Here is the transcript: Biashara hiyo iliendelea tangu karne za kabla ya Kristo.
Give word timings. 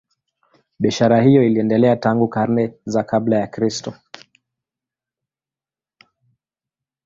Biashara 0.79 1.21
hiyo 1.21 1.43
iliendelea 1.43 1.95
tangu 1.95 2.27
karne 2.27 2.73
za 2.85 3.03
kabla 3.03 3.35
ya 3.37 3.47
Kristo. 3.47 3.93